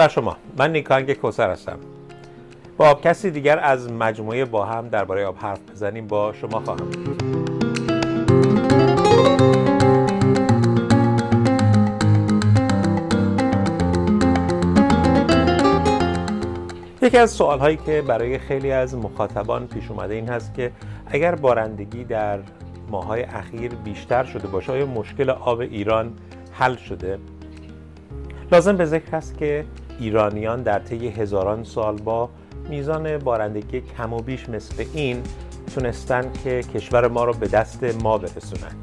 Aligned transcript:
بر 0.00 0.08
شما. 0.08 0.36
من 0.58 0.72
نیکانگ 0.72 1.12
کوسر 1.12 1.50
هستم. 1.50 1.78
با 2.76 2.94
کسی 2.94 3.30
دیگر 3.30 3.58
از 3.58 3.92
مجموعه 3.92 4.44
با 4.44 4.64
هم 4.64 4.88
درباره 4.88 5.26
آب 5.26 5.36
حرف 5.38 5.58
بزنیم 5.70 6.06
با 6.06 6.32
شما 6.32 6.60
خواهم. 6.60 6.90
یکی 17.02 17.18
از 17.18 17.30
سوال 17.30 17.58
هایی 17.58 17.76
که 17.76 18.02
برای 18.02 18.38
خیلی 18.38 18.72
از 18.72 18.96
مخاطبان 18.96 19.66
پیش 19.66 19.90
اومده 19.90 20.14
این 20.14 20.28
هست 20.28 20.54
که 20.54 20.72
اگر 21.06 21.34
بارندگی 21.34 22.04
در 22.04 22.38
ماهای 22.90 23.22
اخیر 23.22 23.74
بیشتر 23.74 24.24
شده 24.24 24.48
باشه 24.48 24.72
آیا 24.72 24.86
مشکل 24.86 25.30
آب 25.30 25.60
ایران 25.60 26.12
حل 26.52 26.76
شده؟ 26.76 27.18
لازم 28.52 28.76
به 28.76 28.84
ذکر 28.84 29.16
است 29.16 29.38
که 29.38 29.64
ایرانیان 30.00 30.62
در 30.62 30.78
طی 30.78 31.08
هزاران 31.08 31.64
سال 31.64 31.96
با 31.96 32.28
میزان 32.68 33.18
بارندگی 33.18 33.80
کم 33.80 34.12
و 34.12 34.18
بیش 34.22 34.48
مثل 34.48 34.84
این 34.94 35.22
تونستن 35.74 36.32
که 36.44 36.62
کشور 36.62 37.08
ما 37.08 37.24
رو 37.24 37.32
به 37.32 37.48
دست 37.48 37.84
ما 37.84 38.18
برسونن. 38.18 38.74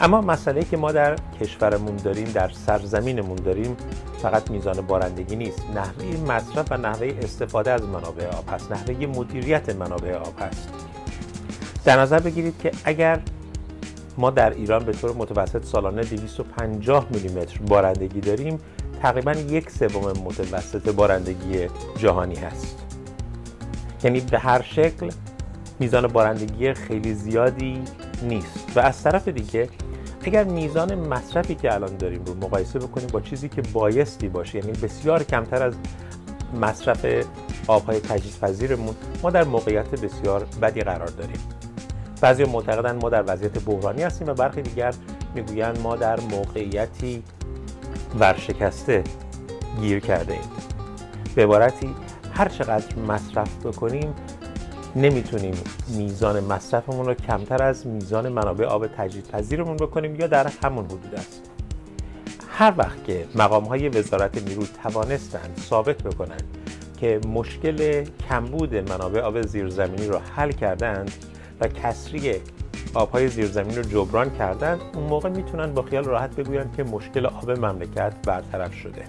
اما 0.00 0.20
مسئله 0.20 0.64
که 0.64 0.76
ما 0.76 0.92
در 0.92 1.16
کشورمون 1.40 1.96
داریم 1.96 2.24
در 2.24 2.48
سرزمینمون 2.48 3.36
داریم 3.36 3.76
فقط 4.22 4.50
میزان 4.50 4.80
بارندگی 4.80 5.36
نیست. 5.36 5.62
نحوه 5.74 6.32
مصرف 6.32 6.72
و 6.72 6.76
نحوه 6.76 7.14
استفاده 7.22 7.70
از 7.70 7.82
منابع 7.82 8.26
آب 8.26 8.44
هست. 8.50 8.72
نحوه 8.72 9.06
مدیریت 9.06 9.76
منابع 9.76 10.14
آب 10.14 10.34
هست. 10.40 10.68
در 11.84 12.00
نظر 12.00 12.20
بگیرید 12.20 12.58
که 12.58 12.70
اگر 12.84 13.20
ما 14.18 14.30
در 14.30 14.50
ایران 14.50 14.84
به 14.84 14.92
طور 14.92 15.12
متوسط 15.12 15.64
سالانه 15.64 16.02
250 16.02 17.06
میلیمتر 17.10 17.58
بارندگی 17.58 18.20
داریم 18.20 18.58
تقریبا 19.02 19.32
یک 19.32 19.70
سوم 19.70 20.12
متوسط 20.24 20.88
بارندگی 20.88 21.66
جهانی 21.96 22.34
هست. 22.34 22.76
یعنی 24.04 24.20
به 24.20 24.38
هر 24.38 24.62
شکل 24.62 25.10
میزان 25.78 26.06
بارندگی 26.06 26.74
خیلی 26.74 27.14
زیادی 27.14 27.82
نیست. 28.22 28.76
و 28.76 28.80
از 28.80 29.02
طرف 29.02 29.28
دیگه 29.28 29.68
اگر 30.22 30.44
میزان 30.44 30.94
مصرفی 30.94 31.54
که 31.54 31.74
الان 31.74 31.96
داریم 31.96 32.24
رو 32.24 32.34
مقایسه 32.34 32.78
بکنیم 32.78 33.06
با 33.06 33.20
چیزی 33.20 33.48
که 33.48 33.62
بایستی 33.62 34.28
باشه 34.28 34.58
یعنی 34.58 34.72
بسیار 34.72 35.22
کمتر 35.22 35.62
از 35.62 35.74
مصرف 36.60 37.06
آبهای 37.66 38.00
تجهیزپذیرمون 38.00 38.94
ما 39.22 39.30
در 39.30 39.44
موقعیت 39.44 39.90
بسیار 39.90 40.46
بدی 40.62 40.80
قرار 40.80 41.08
داریم. 41.08 41.38
بعضی 42.20 42.44
معتقدن 42.44 42.96
ما 42.96 43.10
در 43.10 43.24
وضعیت 43.26 43.64
بحرانی 43.64 44.02
هستیم 44.02 44.28
و 44.28 44.34
برخی 44.34 44.62
دیگر 44.62 44.94
می‌گویند 45.34 45.80
ما 45.80 45.96
در 45.96 46.20
موقعیتی 46.20 47.22
ورشکسته 48.20 49.04
گیر 49.80 50.00
کرده 50.00 50.32
ایم. 50.32 50.42
به 51.34 51.42
عبارتی 51.42 51.94
هر 52.34 52.48
چقدر 52.48 52.98
مصرف 52.98 53.66
بکنیم 53.66 54.14
نمی‌تونیم 54.96 55.54
میزان 55.88 56.44
مصرفمون 56.44 57.06
رو 57.06 57.14
کمتر 57.14 57.62
از 57.62 57.86
میزان 57.86 58.28
منابع 58.28 58.64
آب 58.64 58.86
تجدیدپذیرمون 58.86 59.76
بکنیم 59.76 60.16
یا 60.20 60.26
در 60.26 60.46
همون 60.62 60.84
حدود 60.84 61.14
است. 61.14 61.42
هر 62.50 62.74
وقت 62.76 63.04
که 63.04 63.26
مقام 63.34 63.64
های 63.64 63.88
وزارت 63.88 64.48
نیرو 64.48 64.62
توانستند 64.82 65.60
ثابت 65.60 66.02
بکنند 66.02 66.42
که 67.00 67.20
مشکل 67.28 68.04
کمبود 68.28 68.74
منابع 68.74 69.20
آب 69.20 69.42
زیرزمینی 69.42 70.06
رو 70.06 70.18
حل 70.18 70.52
کردند 70.52 71.10
و 71.60 71.68
کسری 71.68 72.34
آبهای 72.96 73.28
زیرزمین 73.28 73.76
رو 73.76 73.82
جبران 73.82 74.30
کردند 74.30 74.80
اون 74.94 75.04
موقع 75.04 75.28
می‌تونن 75.28 75.74
با 75.74 75.82
خیال 75.82 76.04
راحت 76.04 76.36
بگویند 76.36 76.76
که 76.76 76.84
مشکل 76.84 77.26
آب 77.26 77.50
مملکت 77.50 78.14
برطرف 78.26 78.74
شده. 78.74 79.04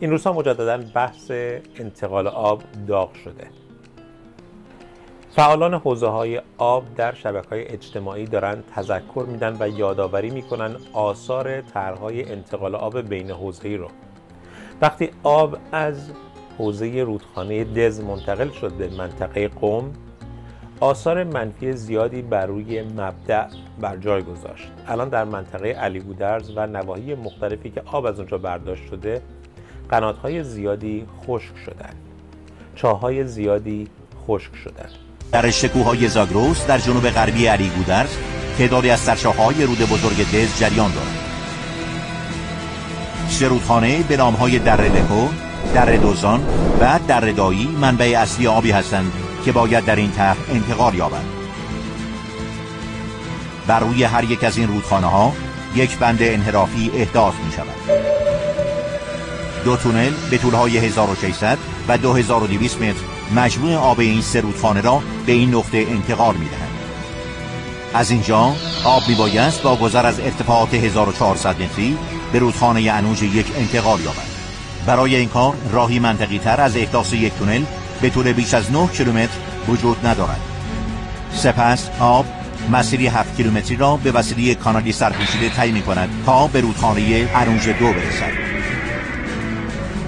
این 0.00 0.10
روزها 0.10 0.32
مجددا 0.32 0.78
بحث 0.94 1.30
انتقال 1.76 2.26
آب 2.26 2.62
داغ 2.88 3.14
شده. 3.14 3.61
فعالان 5.36 5.74
حوزه 5.74 6.06
های 6.06 6.40
آب 6.58 6.94
در 6.96 7.14
شبکه 7.14 7.48
های 7.48 7.68
اجتماعی 7.68 8.26
دارند 8.26 8.64
تذکر 8.74 9.26
میدن 9.28 9.56
و 9.60 9.68
یادآوری 9.68 10.30
می‌کنن 10.30 10.76
آثار 10.92 11.60
طرحهای 11.60 12.32
انتقال 12.32 12.74
آب 12.74 13.00
بین 13.00 13.30
حوزه‌ای 13.30 13.76
رو. 13.76 13.88
وقتی 14.80 15.10
آب 15.22 15.56
از 15.72 16.10
حوزه 16.58 17.02
رودخانه 17.02 17.64
دز 17.64 18.00
منتقل 18.00 18.50
شد 18.50 18.72
به 18.72 18.88
منطقه 18.88 19.48
قوم 19.48 19.92
آثار 20.80 21.24
منفی 21.24 21.72
زیادی 21.72 22.22
بر 22.22 22.46
روی 22.46 22.82
مبدع 22.82 23.46
بر 23.80 23.96
جای 23.96 24.22
گذاشت. 24.22 24.70
الان 24.86 25.08
در 25.08 25.24
منطقه 25.24 25.68
علی 25.68 26.00
بودرز 26.00 26.52
و 26.56 26.66
نواحی 26.66 27.14
مختلفی 27.14 27.70
که 27.70 27.82
آب 27.86 28.06
از 28.06 28.18
اونجا 28.18 28.38
برداشت 28.38 28.86
شده 28.86 29.22
قناتهای 29.88 30.44
زیادی 30.44 31.06
خشک 31.26 31.56
شدن. 31.56 31.94
چاهای 32.74 33.24
زیادی 33.24 33.88
خشک 34.26 34.56
شدن. 34.56 35.11
در 35.32 35.50
شکوهای 35.50 36.08
زاگروس 36.08 36.66
در 36.66 36.78
جنوب 36.78 37.10
غربی 37.10 37.46
علی 37.46 37.68
گودرز 37.68 38.10
تعدادی 38.58 38.90
از 38.90 39.00
سرشاخهای 39.00 39.64
رود 39.64 39.78
بزرگ 39.78 40.30
دز 40.30 40.60
جریان 40.60 40.92
دارد 40.92 41.18
سرودخانه 43.28 44.02
به 44.02 44.16
نامهای 44.16 44.58
در 44.58 44.80
لکو، 44.80 45.28
در 45.74 45.96
دوزان 45.96 46.40
و 46.80 46.98
در 47.08 47.20
دایی 47.20 47.68
منبع 47.80 48.14
اصلی 48.18 48.46
آبی 48.46 48.70
هستند 48.70 49.12
که 49.44 49.52
باید 49.52 49.84
در 49.84 49.96
این 49.96 50.10
طرح 50.10 50.36
انتقال 50.50 50.94
یابند. 50.94 51.26
بر 53.66 53.80
روی 53.80 54.04
هر 54.04 54.24
یک 54.24 54.44
از 54.44 54.58
این 54.58 54.68
رودخانه 54.68 55.06
ها 55.06 55.32
یک 55.74 55.98
بند 55.98 56.18
انحرافی 56.22 56.90
احداث 56.94 57.34
می 57.46 57.52
شود 57.52 58.02
دو 59.64 59.76
تونل 59.76 60.12
به 60.30 60.38
طولهای 60.38 60.78
1600 60.78 61.58
و 61.88 61.98
2200 61.98 62.82
متر 62.82 63.21
مجموع 63.36 63.74
آب 63.74 64.00
این 64.00 64.22
سه 64.22 64.40
رودخانه 64.40 64.80
را 64.80 65.02
به 65.26 65.32
این 65.32 65.54
نقطه 65.54 65.78
انتقال 65.78 66.34
می 66.34 66.48
دهند. 66.48 66.72
از 67.94 68.10
اینجا 68.10 68.54
آب 68.84 69.02
می 69.08 69.14
بایست 69.14 69.62
با 69.62 69.76
گذر 69.76 70.06
از 70.06 70.20
ارتفاعات 70.20 70.74
1400 70.74 71.62
متری 71.62 71.98
به 72.32 72.38
رودخانه 72.38 72.90
انوج 72.90 73.22
یک 73.22 73.46
انتقال 73.56 74.00
یابد. 74.00 74.32
برای 74.86 75.16
این 75.16 75.28
کار 75.28 75.54
راهی 75.72 75.98
منطقی 75.98 76.38
تر 76.38 76.60
از 76.60 76.76
احداث 76.76 77.12
یک 77.12 77.32
تونل 77.38 77.62
به 78.02 78.10
طول 78.10 78.32
بیش 78.32 78.54
از 78.54 78.72
9 78.72 78.86
کیلومتر 78.86 79.36
وجود 79.68 80.06
ندارد. 80.06 80.40
سپس 81.34 81.88
آب 82.00 82.26
مسیری 82.72 83.06
7 83.06 83.36
کیلومتری 83.36 83.76
را 83.76 83.96
به 83.96 84.12
وسیله 84.12 84.54
کانالی 84.54 84.92
سرپوشیده 84.92 85.48
طی 85.48 85.72
می 85.72 85.82
کند 85.82 86.08
تا 86.26 86.46
به 86.46 86.60
رودخانه 86.60 87.28
انوج 87.34 87.68
دو 87.68 87.92
برسد. 87.92 88.32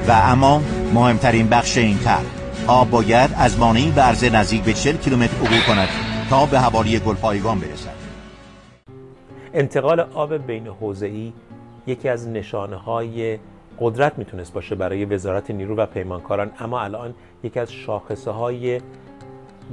و 0.08 0.12
اما 0.12 0.62
مهمترین 0.94 1.48
بخش 1.48 1.76
این 1.76 1.98
طرح 1.98 2.43
آب 2.66 2.90
باید 2.90 3.30
از 3.36 3.58
مانعی 3.58 3.90
به 3.90 4.30
نزدیک 4.30 4.62
به 4.62 4.72
40 4.72 4.96
کیلومتر 4.96 5.36
عبور 5.36 5.60
کند 5.66 5.88
تا 6.30 6.46
به 6.46 6.60
حوالی 6.60 6.98
گلپایگان 6.98 7.58
برسد. 7.58 7.94
انتقال 9.54 10.00
آب 10.00 10.36
بین 10.36 10.66
حوزه‌ای 10.66 11.32
یکی 11.86 12.08
از 12.08 12.28
نشانه 12.28 12.76
های 12.76 13.38
قدرت 13.80 14.18
می‌تونست 14.18 14.52
باشه 14.52 14.74
برای 14.74 15.04
وزارت 15.04 15.50
نیرو 15.50 15.76
و 15.76 15.86
پیمانکاران 15.86 16.50
اما 16.58 16.80
الان 16.80 17.14
یکی 17.42 17.60
از 17.60 17.72
شاخصه 17.72 18.30
های 18.30 18.80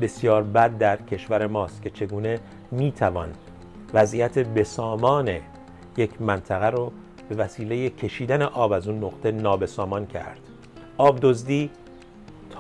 بسیار 0.01 0.43
بد 0.43 0.77
در 0.77 0.97
کشور 0.97 1.47
ماست 1.47 1.81
که 1.81 1.89
چگونه 1.89 2.39
می‌توان 2.71 3.29
وضعیت 3.93 4.39
بسامان 4.39 5.29
یک 5.97 6.21
منطقه 6.21 6.69
رو 6.69 6.91
به 7.29 7.35
وسیله 7.35 7.89
کشیدن 7.89 8.41
آب 8.41 8.71
از 8.71 8.87
اون 8.87 9.03
نقطه 9.03 9.31
نابسامان 9.31 10.05
کرد. 10.05 10.39
آب 10.97 11.19
دزدی 11.21 11.69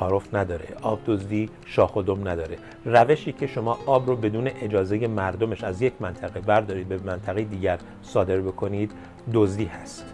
تعارف 0.01 0.35
نداره 0.35 0.67
آب 0.81 0.99
دزدی 1.05 1.49
شاخ 1.65 1.95
و 1.95 2.01
دم 2.01 2.27
نداره. 2.27 2.57
روشی 2.85 3.31
که 3.31 3.47
شما 3.47 3.79
آب 3.85 4.07
رو 4.07 4.15
بدون 4.15 4.47
اجازه 4.61 5.07
مردمش 5.07 5.63
از 5.63 5.81
یک 5.81 5.93
منطقه 5.99 6.39
بردارید 6.39 6.87
به 6.87 6.99
منطقه 7.05 7.43
دیگر 7.43 7.79
صادر 8.01 8.37
بکنید 8.37 8.91
دزدی 9.33 9.65
هست. 9.65 10.05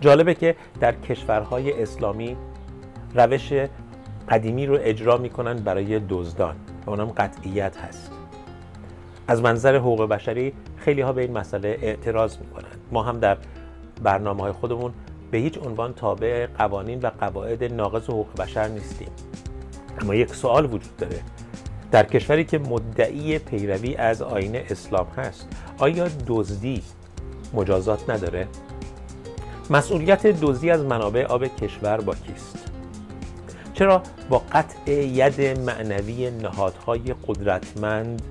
جالبه 0.00 0.34
که 0.34 0.56
در 0.80 0.92
کشورهای 0.92 1.82
اسلامی 1.82 2.36
روش 3.14 3.52
قدیمی 4.28 4.66
رو 4.66 4.78
اجرا 4.80 5.16
می‌کنن 5.16 5.56
برای 5.56 6.00
دزدان 6.08 6.56
و 6.86 6.90
اونم 6.90 7.06
قطعیت 7.06 7.76
هست. 7.76 8.12
از 9.28 9.42
منظر 9.42 9.76
حقوق 9.76 10.08
بشری 10.08 10.52
خیلی 10.76 11.00
ها 11.00 11.12
به 11.12 11.22
این 11.22 11.38
مسئله 11.38 11.78
اعتراض 11.82 12.38
می‌کنن. 12.38 12.74
ما 12.92 13.02
هم 13.02 13.18
در 13.18 13.36
برنامه 14.02 14.42
های 14.42 14.52
خودمون 14.52 14.92
به 15.30 15.38
هیچ 15.38 15.58
عنوان 15.58 15.94
تابع 15.94 16.46
قوانین 16.46 17.00
و 17.00 17.10
قواعد 17.20 17.64
ناقض 17.64 18.04
حقوق 18.04 18.36
بشر 18.38 18.68
نیستیم. 18.68 19.10
اما 20.00 20.14
یک 20.14 20.34
سوال 20.34 20.64
وجود 20.64 20.96
داره. 20.96 21.20
در 21.90 22.04
کشوری 22.04 22.44
که 22.44 22.58
مدعی 22.58 23.38
پیروی 23.38 23.96
از 23.96 24.22
آین 24.22 24.56
اسلام 24.56 25.06
هست 25.16 25.48
آیا 25.78 26.08
دزدی 26.26 26.82
مجازات 27.54 28.10
نداره؟ 28.10 28.48
مسئولیت 29.70 30.26
دزدی 30.26 30.70
از 30.70 30.84
منابع 30.84 31.24
آب 31.24 31.46
کشور 31.46 32.00
با 32.00 32.14
کیست؟ 32.14 32.70
چرا 33.74 34.02
با 34.28 34.42
قطع 34.52 34.90
ید 34.92 35.40
معنوی 35.40 36.30
نهادهای 36.30 37.14
قدرتمند 37.26 38.22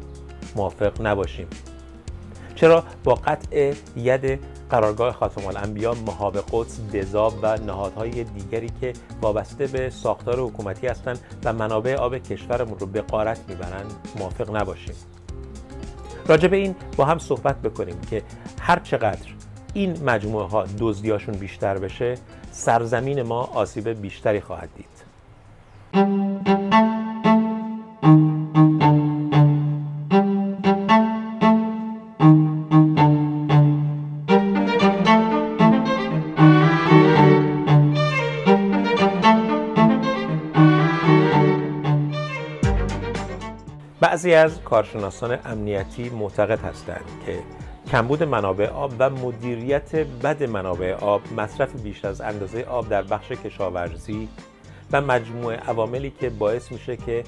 موافق 0.56 1.02
نباشیم؟ 1.02 1.48
چرا 2.56 2.84
با 3.04 3.16
قطع 3.16 3.74
ید 3.96 4.40
قرارگاه 4.70 5.14
خاتم 5.14 5.48
الانبیا 5.48 5.94
مهاب 5.94 6.38
قدس 6.52 6.80
دزاب 6.94 7.34
و 7.42 7.58
نهادهای 7.58 8.24
دیگری 8.24 8.70
که 8.82 8.94
وابسته 9.22 9.68
به 9.68 9.90
ساختار 9.90 10.40
حکومتی 10.40 10.88
هستند 10.88 11.20
و 11.44 11.54
منابع 11.54 11.96
آب 11.96 12.18
کشورمون 12.18 12.80
رو 12.80 12.86
به 12.86 13.02
قارت 13.02 13.40
می‌برند 13.50 13.94
موافق 14.20 14.56
نباشیم. 14.56 14.96
راجع 16.28 16.48
به 16.48 16.58
این 16.58 16.76
با 16.98 17.06
هم 17.06 17.20
صحبت 17.20 17.62
بکنیم 17.62 18.02
که 18.10 18.24
هر 18.60 18.80
چقدر 18.80 19.30
این 19.74 20.04
مجموعه 20.04 20.48
ها 20.48 20.66
دزدیاشون 20.80 21.36
بیشتر 21.36 21.78
بشه 21.78 22.16
سرزمین 22.52 23.22
ما 23.22 23.42
آسیب 23.42 23.90
بیشتری 23.90 24.42
خواهد 24.42 24.70
دید. 24.76 24.98
بعضی 44.28 44.36
از 44.36 44.62
کارشناسان 44.62 45.38
امنیتی 45.46 46.10
معتقد 46.10 46.60
هستند 46.60 47.06
که 47.26 47.40
کمبود 47.92 48.24
منابع 48.24 48.68
آب 48.68 48.94
و 49.00 49.10
مدیریت 49.10 49.96
بد 49.96 50.44
منابع 50.44 50.94
آب، 50.94 51.22
مصرف 51.38 51.82
بیش 51.82 52.06
از 52.06 52.22
اندازه 52.22 52.64
آب 52.64 52.90
در 52.90 53.02
بخش 53.02 53.32
کشاورزی 53.32 54.28
و 54.92 55.02
مجموعه 55.02 55.58
عواملی 55.58 56.14
که 56.20 56.30
باعث 56.30 56.72
میشه 56.72 56.98
که 56.98 57.24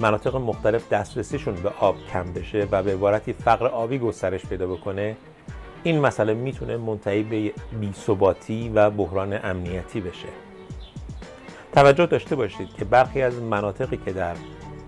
مناطق 0.00 0.36
مختلف 0.36 0.88
دسترسیشون 0.88 1.54
به 1.54 1.70
آب 1.80 1.96
کم 2.12 2.32
بشه 2.32 2.68
و 2.70 2.82
به 2.82 2.92
عبارتی 2.92 3.32
فقر 3.32 3.66
آبی 3.66 3.98
گسترش 3.98 4.46
پیدا 4.46 4.66
بکنه 4.66 5.16
این 5.82 6.00
مسئله 6.00 6.34
می‌تونه 6.34 6.76
منتهی 6.76 7.22
به 7.22 7.52
بیثباتی 7.80 8.68
و 8.74 8.90
بحران 8.90 9.40
امنیتی 9.42 10.00
بشه. 10.00 10.28
توجه 11.72 12.06
داشته 12.06 12.36
باشید 12.36 12.68
که 12.78 12.84
برخی 12.84 13.22
از 13.22 13.34
مناطقی 13.34 13.96
که 13.96 14.12
در 14.12 14.34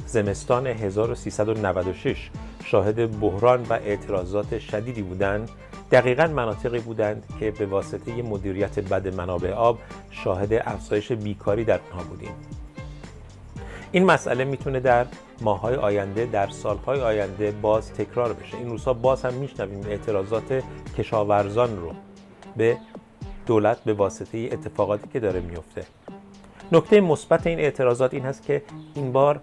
زمستان 0.06 0.66
1396 0.66 2.30
شاهد 2.64 3.20
بحران 3.20 3.62
و 3.70 3.72
اعتراضات 3.72 4.58
شدیدی 4.58 5.02
بودند. 5.02 5.50
دقیقا 5.90 6.26
مناطقی 6.26 6.78
بودند 6.78 7.24
که 7.40 7.50
به 7.50 7.66
واسطه 7.66 8.22
مدیریت 8.22 8.78
بد 8.78 9.14
منابع 9.14 9.52
آب 9.52 9.78
شاهد 10.10 10.52
افزایش 10.52 11.12
بیکاری 11.12 11.64
در 11.64 11.80
آنها 11.92 12.04
بودیم. 12.04 12.34
این 13.92 14.04
مسئله 14.04 14.44
می‌تونه 14.44 14.80
در 14.80 15.06
ماهای 15.40 15.74
آینده 15.74 16.26
در 16.26 16.50
سالهای 16.50 17.00
آینده 17.00 17.50
باز 17.50 17.92
تکرار 17.92 18.32
بشه. 18.32 18.56
این 18.56 18.70
روزها 18.70 18.92
باز 18.92 19.24
هم 19.24 19.34
میشنویم 19.34 19.86
اعتراضات 19.88 20.62
کشاورزان 20.98 21.76
رو 21.76 21.92
به 22.56 22.76
دولت 23.46 23.84
به 23.84 23.92
واسطه 23.92 24.48
اتفاقاتی 24.52 25.08
که 25.12 25.20
داره 25.20 25.40
میفته 25.40 25.84
نکته 26.72 27.00
مثبت 27.00 27.46
این 27.46 27.58
اعتراضات 27.58 28.14
این 28.14 28.22
هست 28.22 28.42
که 28.42 28.62
این 28.94 29.12
بار 29.12 29.40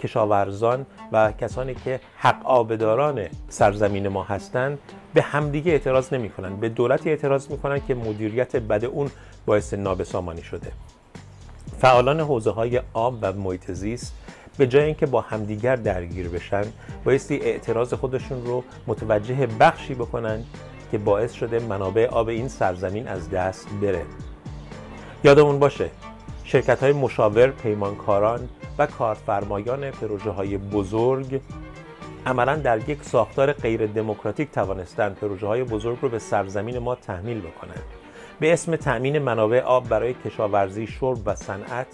کشاورزان 0.00 0.86
و 1.12 1.32
کسانی 1.32 1.74
که 1.74 2.00
حق 2.18 2.46
آبداران 2.46 3.20
سرزمین 3.48 4.08
ما 4.08 4.22
هستند 4.22 4.78
به 5.14 5.22
همدیگه 5.22 5.72
اعتراض 5.72 6.12
نمی 6.12 6.30
کنن. 6.30 6.56
به 6.56 6.68
دولتی 6.68 7.10
اعتراض 7.10 7.50
می 7.50 7.58
کنن 7.58 7.80
که 7.88 7.94
مدیریت 7.94 8.56
بد 8.56 8.84
اون 8.84 9.10
باعث 9.46 9.74
نابسامانی 9.74 10.42
شده 10.42 10.72
فعالان 11.78 12.20
حوزه 12.20 12.50
های 12.50 12.80
آب 12.92 13.18
و 13.22 13.32
محیط 13.32 13.70
زیست 13.70 14.14
به 14.58 14.66
جای 14.66 14.84
اینکه 14.84 15.06
با 15.06 15.20
همدیگر 15.20 15.76
درگیر 15.76 16.28
بشن 16.28 16.64
بایستی 17.04 17.36
اعتراض 17.36 17.94
خودشون 17.94 18.46
رو 18.46 18.64
متوجه 18.86 19.46
بخشی 19.60 19.94
بکنن 19.94 20.44
که 20.90 20.98
باعث 20.98 21.32
شده 21.32 21.58
منابع 21.58 22.06
آب 22.06 22.28
این 22.28 22.48
سرزمین 22.48 23.08
از 23.08 23.30
دست 23.30 23.68
بره 23.82 24.02
یادمون 25.24 25.58
باشه 25.58 25.90
شرکت 26.46 26.82
های 26.82 26.92
مشاور، 26.92 27.50
پیمانکاران 27.50 28.48
و 28.78 28.86
کارفرمایان 28.86 29.90
پروژه 29.90 30.30
های 30.30 30.58
بزرگ 30.58 31.40
عملا 32.26 32.56
در 32.56 32.88
یک 32.88 33.02
ساختار 33.02 33.52
غیر 33.52 33.86
دموکراتیک 33.86 34.50
توانستند 34.50 35.14
پروژه 35.14 35.46
های 35.46 35.64
بزرگ 35.64 35.98
رو 36.02 36.08
به 36.08 36.18
سرزمین 36.18 36.78
ما 36.78 36.94
تحمیل 36.94 37.40
بکنند. 37.40 37.82
به 38.40 38.52
اسم 38.52 38.76
تأمین 38.76 39.18
منابع 39.18 39.60
آب 39.60 39.88
برای 39.88 40.14
کشاورزی، 40.14 40.86
شرب 40.86 41.18
و 41.26 41.34
صنعت 41.34 41.86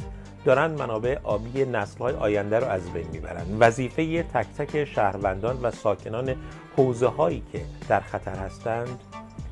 دارند 0.44 0.78
منابع 0.78 1.18
آبی 1.22 1.64
نسل‌های 1.64 2.14
آینده 2.14 2.58
رو 2.58 2.66
از 2.66 2.92
بین 2.92 3.06
می‌برند. 3.12 3.56
وظیفه 3.60 4.22
تک 4.22 4.46
تک 4.58 4.84
شهروندان 4.84 5.58
و 5.62 5.70
ساکنان 5.70 6.34
حوزه 6.76 7.06
هایی 7.06 7.42
که 7.52 7.60
در 7.88 8.00
خطر 8.00 8.36
هستند 8.36 9.00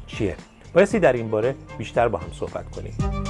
چیه؟ 0.07 0.37
بایستی 0.75 0.99
در 0.99 1.13
این 1.13 1.31
باره 1.31 1.55
بیشتر 1.79 2.09
با 2.09 2.19
هم 2.19 2.33
صحبت 2.33 2.71
کنیم. 2.71 3.30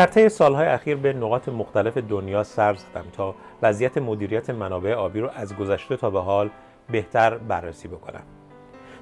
در 0.00 0.06
طی 0.06 0.28
سالهای 0.28 0.66
اخیر 0.66 0.96
به 0.96 1.12
نقاط 1.12 1.48
مختلف 1.48 1.96
دنیا 1.96 2.42
سر 2.42 2.74
زدم 2.74 3.04
تا 3.12 3.34
وضعیت 3.62 3.98
مدیریت 3.98 4.50
منابع 4.50 4.94
آبی 4.94 5.20
رو 5.20 5.30
از 5.34 5.56
گذشته 5.56 5.96
تا 5.96 6.10
به 6.10 6.20
حال 6.20 6.50
بهتر 6.90 7.38
بررسی 7.38 7.88
بکنم. 7.88 8.22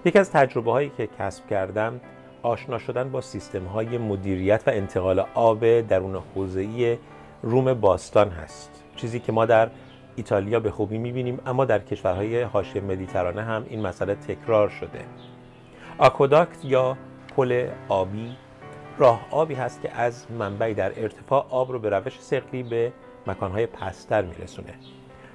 یکی 0.05 0.19
از 0.19 0.31
تجربه 0.31 0.71
هایی 0.71 0.93
که 0.97 1.09
کسب 1.19 1.47
کردم 1.47 2.01
آشنا 2.43 2.79
شدن 2.79 3.11
با 3.11 3.21
سیستم 3.21 3.65
های 3.65 3.99
مدیریت 3.99 4.63
و 4.67 4.71
انتقال 4.71 5.25
آب 5.35 5.81
درون 5.81 6.23
حوزه‌ای 6.35 6.99
روم 7.43 7.75
باستان 7.75 8.29
هست. 8.29 8.85
چیزی 8.97 9.21
که 9.21 9.33
ما 9.33 9.47
در 9.47 9.69
ایتالیا 10.19 10.61
به 10.61 10.71
خوبی 10.71 10.99
می‌بینیم 10.99 11.41
اما 11.47 11.65
در 11.65 11.79
کشورهای 11.79 12.43
حاشیه 12.43 12.83
مدیترانه 12.83 13.43
هم 13.43 13.67
این 13.69 13.87
مسئله 13.87 14.15
تکرار 14.15 14.69
شده. 14.69 15.05
آکوداکت 15.99 16.65
یا 16.65 16.97
پل 17.37 17.69
آبی 17.89 18.37
راه 18.99 19.27
آبی 19.31 19.55
هست 19.55 19.83
که 19.83 19.93
از 19.93 20.27
منبعی 20.31 20.75
در 20.75 21.03
ارتفاع 21.03 21.47
آب 21.51 21.73
رو 21.73 21.79
به 21.79 21.91
روش 21.91 22.21
سقلی 22.21 22.63
به 22.63 22.93
مکانهای 23.27 23.67
پستر 23.67 24.23
میرسونه. 24.23 24.75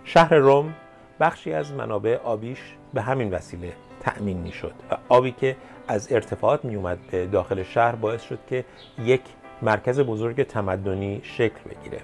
شهر 0.03 0.35
روم 0.35 0.73
بخشی 1.19 1.53
از 1.53 1.73
منابع 1.73 2.17
آبیش 2.23 2.59
به 2.93 3.01
همین 3.01 3.31
وسیله 3.31 3.73
تأمین 3.99 4.37
می‌شد. 4.37 4.73
و 4.91 4.97
آبی 5.09 5.31
که 5.31 5.55
از 5.87 6.11
ارتفاعات 6.11 6.65
میومد 6.65 6.97
به 7.11 7.25
داخل 7.25 7.63
شهر 7.63 7.95
باعث 7.95 8.23
شد 8.23 8.39
که 8.49 8.65
یک 9.05 9.21
مرکز 9.61 9.99
بزرگ 9.99 10.43
تمدنی 10.43 11.21
شکل 11.23 11.59
بگیره. 11.69 12.01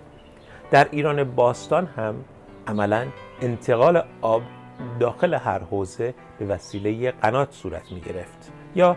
در 0.71 0.88
ایران 0.91 1.24
باستان 1.24 1.86
هم 1.86 2.15
عملا 2.69 3.07
انتقال 3.41 4.03
آب 4.21 4.41
داخل 4.99 5.33
هر 5.33 5.59
حوزه 5.59 6.13
به 6.39 6.45
وسیله 6.45 7.11
قنات 7.11 7.51
صورت 7.51 7.91
می 7.91 7.99
گرفت. 7.99 8.51
یا 8.75 8.95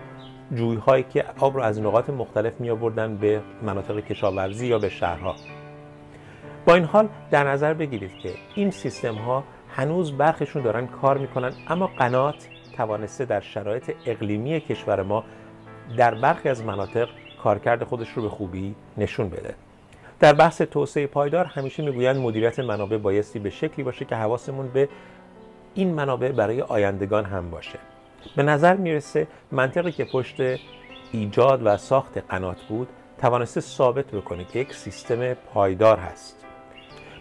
جویهایی 0.55 1.02
که 1.02 1.25
آب 1.38 1.57
رو 1.57 1.62
از 1.62 1.81
نقاط 1.81 2.11
مختلف 2.11 2.61
می 2.61 2.71
آوردن 2.71 3.17
به 3.17 3.41
مناطق 3.62 4.00
کشاورزی 4.00 4.67
یا 4.67 4.79
به 4.79 4.88
شهرها. 4.88 5.35
با 6.67 6.75
این 6.75 6.85
حال 6.85 7.09
در 7.31 7.45
نظر 7.50 7.75
بگیرید 7.75 8.19
که 8.23 8.35
این 8.55 8.71
سیستم 8.71 9.14
ها 9.14 9.45
هنوز 9.76 10.12
برخشون 10.12 10.62
دارن 10.62 10.87
کار 10.87 11.19
می‌کنن 11.19 11.52
اما 11.69 11.87
قنات 11.87 12.49
توانسته 12.76 13.25
در 13.25 13.41
شرایط 13.41 13.93
اقلیمی 14.07 14.61
کشور 14.61 15.02
ما 15.02 15.25
در 15.97 16.14
برخی 16.14 16.49
از 16.49 16.64
مناطق 16.64 17.09
کارکرد 17.43 17.85
خودش 17.85 18.09
رو 18.09 18.23
به 18.23 18.29
خوبی 18.29 18.75
نشون 18.99 19.29
بده. 19.29 19.55
در 20.23 20.33
بحث 20.33 20.62
توسعه 20.62 21.07
پایدار 21.07 21.45
همیشه 21.45 21.83
می‌گویند 21.83 22.17
مدیریت 22.17 22.59
منابع 22.59 22.97
بایستی 22.97 23.38
به 23.38 23.50
شکلی 23.50 23.83
باشه 23.85 24.05
که 24.05 24.17
حواسمون 24.17 24.69
به 24.69 24.88
این 25.75 25.95
منابع 25.95 26.33
برای 26.33 26.62
آیندگان 26.62 27.25
هم 27.25 27.50
باشه. 27.50 27.79
به 28.37 28.43
نظر 28.43 28.76
می‌رسه 28.76 29.26
منطقی 29.52 29.93
که 29.93 30.05
پشت 30.05 30.37
ایجاد 31.12 31.67
و 31.67 31.76
ساخت 31.76 32.19
قنات 32.29 32.62
بود 32.62 32.88
توانسته 33.19 33.61
ثابت 33.61 34.07
بکنه 34.07 34.45
که 34.45 34.59
یک 34.59 34.75
سیستم 34.75 35.35
پایدار 35.35 35.99
هست. 35.99 36.45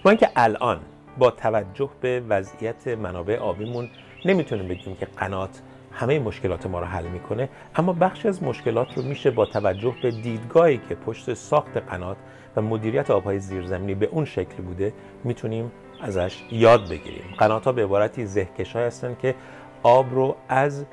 با 0.04 0.10
اینکه 0.10 0.30
الان 0.36 0.80
با 1.18 1.32
توجه 1.32 1.90
به 2.02 2.24
وضعیت 2.30 2.88
منابع 2.88 3.38
آبیمون 3.38 3.90
نمی‌تونیم 4.26 4.68
بگیم 4.68 4.96
که 4.96 5.08
قنات 5.18 5.62
همه 5.92 6.20
مشکلات 6.20 6.66
ما 6.66 6.80
رو 6.80 6.86
حل 6.86 7.08
می‌کنه 7.08 7.50
اما 7.76 7.94
بخشی 7.94 8.28
از 8.28 8.44
مشکلات 8.44 8.98
رو 8.98 9.04
میشه 9.04 9.32
با 9.32 9.46
توجه 9.46 9.96
به 10.02 10.12
دیدگاهی 10.12 10.78
که 10.90 10.96
پشت 10.96 11.34
ساخت 11.34 11.78
قنات 11.78 12.18
و 12.56 12.62
مدیریت 12.62 13.12
آبهای 13.12 13.40
زیرزمینی 13.40 13.96
به 13.96 14.06
اون 14.06 14.26
شکل 14.26 14.64
بوده 14.64 14.94
می‌تونیم 15.24 15.72
ازش 16.02 16.44
یاد 16.52 16.90
بگیریم. 16.90 17.24
قنات 17.38 17.66
ها 17.66 17.72
به 17.72 17.84
عبارتی 17.84 18.26
زهکش 18.26 18.76
هستن 18.76 19.16
که 19.22 19.36
آب 19.84 20.16
رو 20.16 20.36
از 20.50 20.86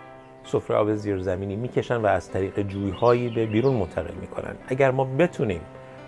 سفره 0.44 0.76
آب 0.76 0.94
زیرزمینی 0.94 1.56
می‌کشن 1.56 1.96
و 1.96 2.06
از 2.06 2.30
طریق 2.30 2.62
جویهایی 2.62 3.28
به 3.28 3.46
بیرون 3.46 3.76
منتقل 3.76 4.14
می‌کنن. 4.20 4.54
اگر 4.68 4.90
ما 4.90 5.04
بتونیم 5.04 5.60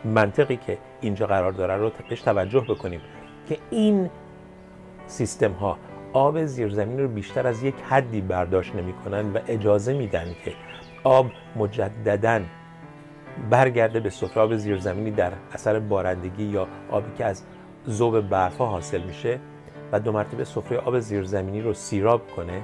منطقی 0.05 0.57
که 0.57 0.79
اینجا 1.01 1.27
قرار 1.27 1.53
داره 1.53 1.77
رو 1.77 1.91
بهش 2.09 2.21
توجه 2.21 2.61
بکنیم 2.61 3.01
که 3.49 3.59
این 3.71 4.11
سیستم 5.07 5.53
ها 5.53 5.79
آب 6.13 6.45
زیرزمین 6.45 6.99
رو 6.99 7.09
بیشتر 7.09 7.47
از 7.47 7.63
یک 7.63 7.75
حدی 7.89 8.21
برداشت 8.21 8.75
نمی 8.75 8.93
کنن 8.93 9.33
و 9.33 9.39
اجازه 9.49 9.93
میدن 9.93 10.27
که 10.45 10.53
آب 11.05 11.27
مجددا 11.57 12.41
برگرده 13.51 14.01
به 14.01 14.11
سفره 14.11 14.43
آب 14.43 14.57
زیرزمینی 14.57 15.11
در 15.11 15.33
اثر 15.53 15.79
بارندگی 15.79 16.45
یا 16.45 16.67
آبی 16.91 17.11
که 17.19 17.25
از 17.25 17.43
ذوب 17.89 18.21
برفها 18.21 18.67
حاصل 18.67 19.03
میشه 19.03 19.39
و 19.93 20.01
دو 20.01 20.13
مرتبه 20.13 20.45
سفره 20.45 20.79
آب 20.79 21.01
زیرزمینی 21.01 21.61
رو 21.61 21.75
سیراب 21.75 22.31
کنه 22.37 22.63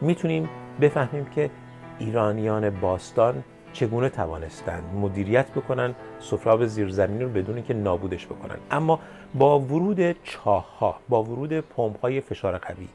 می‌تونیم 0.00 0.48
بفهمیم 0.80 1.24
که 1.24 1.50
ایرانیان 1.98 2.70
باستان 2.70 3.44
چگونه 3.72 4.08
توانستند 4.08 4.82
مدیریت 4.94 5.46
بکنن 5.50 5.94
سفره 6.20 6.52
آب 6.52 6.66
زیرزمینی 6.66 7.24
رو 7.24 7.30
بدون 7.30 7.62
که 7.62 7.74
نابودش 7.74 8.26
بکنن. 8.26 8.56
اما 8.70 9.00
با 9.34 9.60
ورود 9.60 10.22
چاه 10.22 10.78
ها 10.78 10.96
با 11.08 11.22
ورود 11.22 11.52
پمپ 11.52 12.00
های 12.00 12.20
فشار 12.20 12.58
قوی 12.58 12.88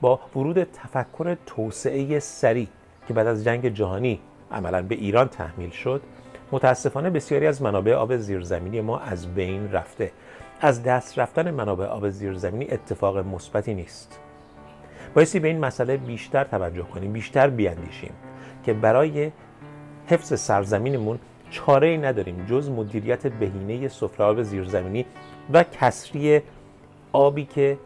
با 0.00 0.20
ورود 0.36 0.64
تفکر 0.64 1.36
توسعه 1.46 2.18
سریع 2.18 2.68
که 3.08 3.14
بعد 3.14 3.26
از 3.26 3.44
جنگ 3.44 3.68
جهانی 3.68 4.20
عملا 4.52 4.82
به 4.82 4.94
ایران 4.94 5.28
تحمیل 5.28 5.70
شد 5.70 6.02
متاسفانه 6.52 7.10
بسیاری 7.10 7.46
از 7.46 7.62
منابع 7.62 7.94
آب 7.94 8.16
زیرزمینی 8.16 8.80
ما 8.80 8.98
از 8.98 9.34
بین 9.34 9.72
رفته. 9.72 10.12
از 10.60 10.82
دست 10.82 11.18
رفتن 11.18 11.50
منابع 11.50 11.86
آب 11.86 12.08
زیرزمینی 12.08 12.70
اتفاق 12.70 13.18
مثبتی 13.18 13.74
نیست. 13.74 14.20
بایستی 15.14 15.40
به 15.40 15.48
این 15.48 15.60
مسئله 15.60 15.96
بیشتر 15.96 16.44
توجه 16.44 16.82
کنیم 16.82 17.12
بیشتر 17.12 17.50
بیاندیشیم 17.50 18.12
که 18.64 18.72
برای 18.72 19.32
حفظ 20.06 20.40
سرزمینمون 20.40 21.18
چاره 21.50 21.88
ای 21.88 21.98
نداریم 21.98 22.46
جز 22.50 22.70
مدیریت 22.70 23.26
بهینه 23.26 23.88
سفره 23.88 24.26
آب 24.26 24.42
زیرزمینی 24.42 25.06
و 25.52 25.64
کسری 25.64 26.40
آبی 27.12 27.44
که 27.44 27.78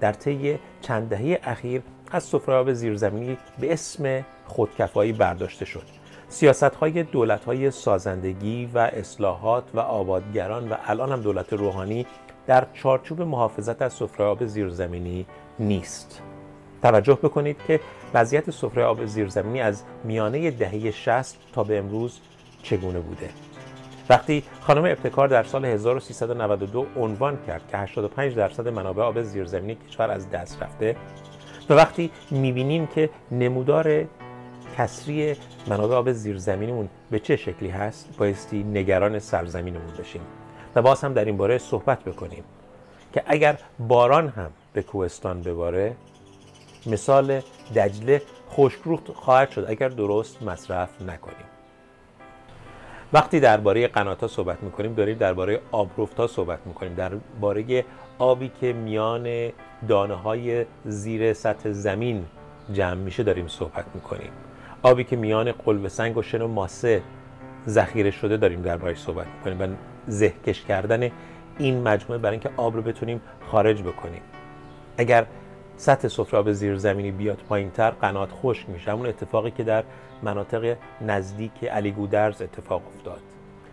در 0.00 0.12
طی 0.12 0.58
چند 0.80 1.08
دهه 1.08 1.40
اخیر 1.42 1.82
از 2.10 2.24
سفره 2.24 2.54
آب 2.54 2.72
زیرزمینی 2.72 3.38
به 3.60 3.72
اسم 3.72 4.24
خودکفایی 4.46 5.12
برداشته 5.12 5.64
شد. 5.64 5.95
سیاست 6.36 6.74
های 6.74 7.02
دولت 7.02 7.44
های 7.44 7.70
سازندگی 7.70 8.70
و 8.74 8.78
اصلاحات 8.78 9.64
و 9.74 9.80
آبادگران 9.80 10.68
و 10.68 10.74
الان 10.86 11.12
هم 11.12 11.20
دولت 11.20 11.52
روحانی 11.52 12.06
در 12.46 12.66
چارچوب 12.72 13.22
محافظت 13.22 13.82
از 13.82 13.92
سفره 13.92 14.26
آب 14.26 14.46
زیرزمینی 14.46 15.26
نیست. 15.58 16.22
توجه 16.82 17.14
بکنید 17.14 17.56
که 17.66 17.80
وضعیت 18.14 18.50
سفره 18.50 18.84
آب 18.84 19.04
زیرزمینی 19.04 19.60
از 19.60 19.82
میانه 20.04 20.50
دهه 20.50 20.90
60 20.90 21.36
تا 21.52 21.64
به 21.64 21.78
امروز 21.78 22.20
چگونه 22.62 23.00
بوده؟ 23.00 23.30
وقتی 24.08 24.42
خانم 24.60 24.84
ابتکار 24.84 25.28
در 25.28 25.42
سال 25.42 25.64
1392 25.64 26.86
عنوان 26.96 27.38
کرد 27.46 27.62
که 27.70 27.78
85 27.78 28.34
درصد 28.34 28.68
منابع 28.68 29.02
آب 29.02 29.22
زیرزمینی 29.22 29.74
کشور 29.88 30.10
از 30.10 30.30
دست 30.30 30.62
رفته 30.62 30.96
و 31.70 31.74
وقتی 31.74 32.10
می‌بینیم 32.30 32.86
که 32.86 33.10
نمودار 33.30 34.06
کسری 34.78 35.36
منابع 35.66 35.94
آب 35.94 36.12
زیرزمینیمون 36.12 36.88
به 37.10 37.18
چه 37.18 37.36
شکلی 37.36 37.68
هست؟ 37.68 38.16
بایستی 38.18 38.62
نگران 38.62 39.18
سرزمینمون 39.18 39.92
بشیم. 39.98 40.20
و 40.74 40.82
باز 40.82 41.04
هم 41.04 41.12
در 41.12 41.24
این 41.24 41.36
باره 41.36 41.58
صحبت 41.58 42.04
بکنیم 42.04 42.44
که 43.12 43.22
اگر 43.26 43.58
باران 43.78 44.28
هم 44.28 44.50
به 44.72 44.82
کوهستان 44.82 45.42
بباره 45.42 45.96
مثال 46.86 47.40
دجله 47.76 48.22
خشکروخت 48.50 49.12
خواهد 49.12 49.50
شد 49.50 49.64
اگر 49.68 49.88
درست 49.88 50.42
مصرف 50.42 51.02
نکنیم. 51.02 51.46
وقتی 53.12 53.40
درباره 53.40 53.88
قناتا 53.88 54.28
صحبت 54.28 54.62
می‌کنیم 54.62 54.94
داریم 54.94 55.18
درباره 55.18 55.60
آبروفتا 55.72 56.26
صحبت 56.26 56.58
می‌کنیم. 56.66 56.94
درباره 56.94 57.84
آبی 58.18 58.50
که 58.60 58.72
میان 58.72 59.52
دانه 59.88 60.14
های 60.14 60.66
زیر 60.84 61.32
سطح 61.32 61.70
زمین 61.70 62.26
جمع 62.72 62.94
میشه 62.94 63.22
داریم 63.22 63.48
صحبت 63.48 63.84
می‌کنیم. 63.94 64.30
آبی 64.82 65.04
که 65.04 65.16
میان 65.16 65.52
قلب 65.52 65.88
سنگ 65.88 66.16
و 66.16 66.22
شن 66.22 66.42
و 66.42 66.48
ماسه 66.48 67.02
ذخیره 67.68 68.10
شده 68.10 68.36
داریم 68.36 68.62
دربارهش 68.62 68.98
صحبت 68.98 69.26
می‌کنیم. 69.26 69.72
و 69.72 69.76
زهکش 70.06 70.62
کردن 70.64 71.10
این 71.58 71.82
مجموعه 71.82 72.18
برای 72.18 72.34
اینکه 72.34 72.50
آب 72.56 72.74
رو 72.76 72.82
بتونیم 72.82 73.20
خارج 73.50 73.82
بکنیم. 73.82 74.22
اگر 74.98 75.26
سطح 75.76 76.08
سفره 76.08 76.38
آب 76.38 76.52
زیرزمینی 76.52 77.10
بیاد 77.10 77.42
پایینتر 77.48 77.90
قنات 77.90 78.28
خشک 78.32 78.68
میشه. 78.68 78.92
همون 78.92 79.06
اتفاقی 79.06 79.50
که 79.50 79.64
در 79.64 79.84
مناطق 80.22 80.76
نزدیک 81.00 81.64
علی 81.64 81.90
گودرز 81.90 82.42
اتفاق 82.42 82.82
افتاد. 82.96 83.20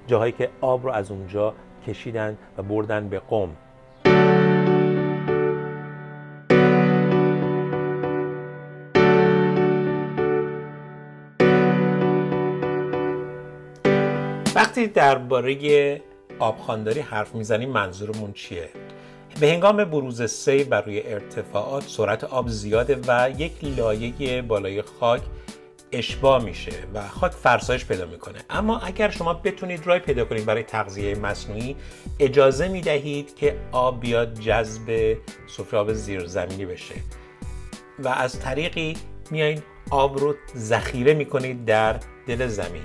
جاهایی 0.07 0.31
که 0.31 0.49
آب 0.61 0.83
رو 0.83 0.91
از 0.91 1.11
اونجا 1.11 1.53
کشیدن 1.87 2.37
و 2.57 2.63
بردن 2.63 3.09
به 3.09 3.19
قم. 3.19 3.49
وقتی 14.83 14.93
درباره 14.93 16.01
آبخانداری 16.39 16.99
حرف 16.99 17.35
می‌زنیم 17.35 17.69
منظورمون 17.69 18.33
چیه؟ 18.33 18.69
به 19.39 19.47
هنگام 19.47 19.83
بروز 19.83 20.23
سیل 20.23 20.63
بر 20.63 20.81
روی 20.81 21.01
ارتفاعات 21.01 21.83
سرعت 21.87 22.23
آب 22.23 22.49
زیاده 22.49 22.99
و 23.07 23.29
یک 23.37 23.51
لایه 23.61 24.41
بالای 24.41 24.81
خاک 24.81 25.21
اشباع 25.91 26.43
میشه 26.43 26.71
و 26.93 27.07
خاک 27.07 27.31
فرسایش 27.31 27.85
پیدا 27.85 28.05
می‌کنه. 28.05 28.39
اما 28.49 28.79
اگر 28.79 29.09
شما 29.09 29.33
بتونید 29.33 29.87
رای 29.87 29.99
پیدا 29.99 30.25
کنید 30.25 30.45
برای 30.45 30.63
تغذیه 30.63 31.15
مصنوعی 31.15 31.75
اجازه 32.19 32.67
می‌دهید 32.67 33.35
که 33.35 33.55
آب 33.71 33.99
بیاد 33.99 34.39
جذب 34.39 35.17
سفره 35.47 35.79
آب 35.79 35.93
زیرزمینی 35.93 36.65
بشه. 36.65 36.95
و 37.99 38.07
از 38.07 38.39
طریقی 38.39 38.93
میایین 39.31 39.61
آب 39.91 40.19
رو 40.19 40.35
ذخیره 40.57 41.13
می‌کنید 41.13 41.65
در 41.65 41.99
دل 42.27 42.47
زمین. 42.47 42.83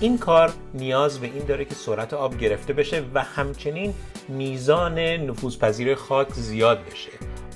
این 0.00 0.18
کار 0.18 0.52
نیاز 0.74 1.20
به 1.20 1.26
این 1.26 1.44
داره 1.44 1.64
که 1.64 1.74
سرعت 1.74 2.14
آب 2.14 2.38
گرفته 2.38 2.72
بشه 2.72 3.04
و 3.14 3.22
همچنین 3.22 3.94
میزان 4.28 4.98
نفوذپذیر 4.98 5.94
خاک 5.94 6.32
زیاد 6.32 6.78
بشه. 6.84 7.10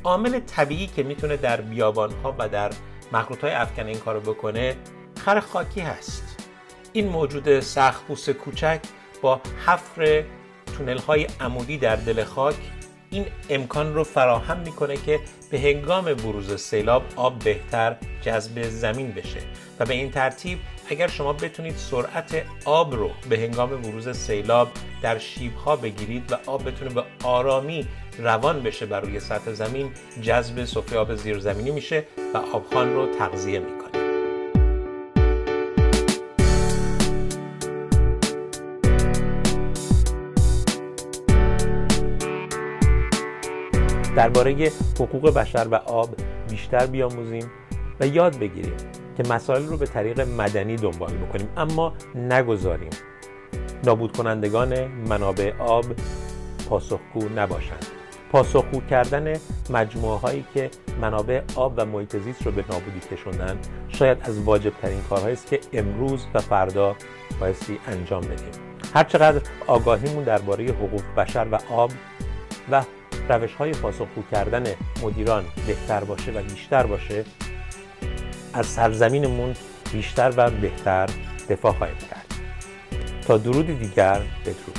عامل 0.05 0.41
طبیعی 0.41 0.87
که 0.87 1.03
می‌تونه 1.03 1.37
در 1.37 1.61
بیابان 1.61 2.13
ها 2.13 2.35
و 2.39 2.49
در 2.49 2.71
مخلوط 3.13 3.41
های 3.41 3.53
افکن 3.53 3.87
این 3.87 3.99
کارو 3.99 4.21
بکنه 4.21 4.77
خر 5.25 5.41
خاکی 5.41 5.81
هست. 5.81 6.49
این 6.93 7.09
موجود 7.09 7.61
سخبوس 7.61 8.29
کوچک 8.29 8.81
با 9.23 9.41
حفر 9.67 10.25
تونل 10.77 10.99
های 10.99 11.27
عمودی 11.41 11.79
در 11.79 11.97
دل 11.97 12.25
خاک 12.25 12.57
این 13.11 13.27
امکان 13.49 13.95
رو 13.95 14.05
فراهم 14.05 14.59
می‌کنه 14.59 14.97
که 14.97 15.21
به 15.51 15.61
هنگام 15.61 16.15
بروز 16.15 16.61
سیلاب 16.61 17.03
آب 17.17 17.39
بهتر 17.39 17.97
جذب 18.23 18.63
زمین 18.63 19.13
بشه 19.13 19.41
و 19.81 19.85
به 19.85 19.95
این 19.95 20.11
ترتیب 20.11 20.59
اگر 20.91 21.09
شما 21.09 21.33
بتونید 21.33 21.77
سرعت 21.77 22.47
آب 22.65 22.95
رو 22.95 23.11
به 23.29 23.39
هنگام 23.39 23.83
بروز 23.83 24.17
سیلاب 24.17 24.69
در 25.03 25.19
شیبها 25.19 25.77
بگیرید 25.77 26.33
و 26.33 26.37
آب 26.47 26.69
بتونه 26.69 26.91
به 26.91 27.05
آرامی 27.25 27.89
روان 28.19 28.63
بشه 28.63 28.87
بر 28.87 29.01
روی 29.01 29.21
سطح 29.21 29.53
زمین 29.53 29.91
جذب 30.23 30.65
سفره 30.65 30.99
آب 30.99 31.15
زیرزمینی 31.15 31.71
میشه 31.71 32.05
و 32.35 32.37
آبخان 32.37 32.95
رو 32.95 33.07
تغذیه 33.07 33.59
می‌کنه. 33.59 33.91
درباره 44.17 44.73
حقوق 44.95 45.35
بشر 45.35 45.69
و 45.71 45.75
آب 45.75 46.17
بیشتر 46.51 46.87
بیاموزیم 46.87 47.51
و 48.01 48.07
یاد 48.07 48.39
بگیریم. 48.39 49.00
که 49.23 49.29
مسائل 49.29 49.67
رو 49.67 49.77
به 49.77 49.87
طریق 49.87 50.21
مدنی 50.21 50.77
دنبال 50.77 51.13
بکنیم. 51.13 51.49
اما 51.57 51.93
نگذاریم. 52.15 52.91
نابود 53.85 54.17
کنندگان 54.17 54.85
منابع 54.87 55.53
آب 55.59 55.85
پاسخگو 56.69 57.29
نباشند. 57.37 57.87
پاسخگو 58.33 58.81
کردن 58.91 59.37
مجموعه 59.71 60.19
هایی 60.19 60.45
که 60.55 60.71
منابع 61.01 61.41
آب 61.55 61.75
و 61.77 61.85
محیط 61.85 62.17
زیست 62.17 62.47
رو 62.47 62.53
به 62.53 62.65
نابودی 62.71 63.01
کشوندن 63.01 63.59
شاید 63.89 64.19
از 64.23 64.39
واجب 64.39 64.73
ترین 64.83 65.01
کارهایی 65.11 65.33
است 65.33 65.47
که 65.47 65.61
امروز 65.73 66.27
و 66.35 66.41
فردا 66.41 66.97
بایستی 67.41 67.79
انجام 67.87 68.21
بدیم. 68.21 68.53
هرچقدر 68.95 69.41
آگاهیمون 69.67 70.25
درباره 70.25 70.65
حقوق 70.65 71.03
بشر 71.17 71.47
و 71.53 71.59
آب 71.71 71.91
و 72.71 72.85
روش 73.29 73.55
های 73.55 73.73
پاسخگو 73.73 74.23
کردن 74.33 74.65
مدیران 75.03 75.45
بهتر 75.67 76.05
باشه 76.05 76.33
و 76.33 76.43
بیشتر 76.43 76.87
باشه 76.87 77.25
از 78.53 78.67
سرزمینمون 78.67 79.55
بیشتر 79.93 80.33
و 80.37 80.51
بهتر 80.51 81.09
دفاع 81.49 81.73
خواهیم 81.73 81.97
کرد. 82.11 82.27
تا 83.27 83.39
درود 83.39 83.67
دیگر 83.67 84.21
بدرود. 84.45 84.79